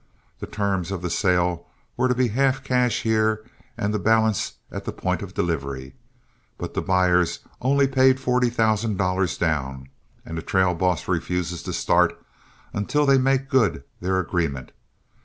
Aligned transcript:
The 0.39 0.47
terms 0.47 0.89
of 0.89 1.03
the 1.03 1.11
sale 1.11 1.67
were 1.95 2.07
to 2.07 2.15
be 2.15 2.29
half 2.29 2.63
cash 2.63 3.03
here 3.03 3.45
and 3.77 3.93
the 3.93 3.99
balance 3.99 4.53
at 4.71 4.83
the 4.85 4.91
point 4.91 5.21
of 5.21 5.35
delivery. 5.35 5.93
But 6.57 6.73
the 6.73 6.81
buyers 6.81 7.41
only 7.61 7.85
paid 7.85 8.19
forty 8.19 8.49
thousand 8.49 8.97
down, 8.97 9.89
and 10.25 10.39
the 10.39 10.41
trail 10.41 10.73
boss 10.73 11.07
refuses 11.07 11.61
to 11.61 11.71
start 11.73 12.19
until 12.73 13.05
they 13.05 13.19
make 13.19 13.47
good 13.47 13.83
their 13.99 14.19
agreement. 14.19 14.71